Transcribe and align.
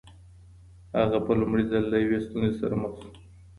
هغه 0.99 1.19
په 1.25 1.31
لومړي 1.39 1.63
ځل 1.71 1.83
له 1.91 1.97
یوې 2.03 2.19
ستونزې 2.25 2.55
سره 2.61 2.75
مخ 2.83 2.93
سو. 2.99 3.07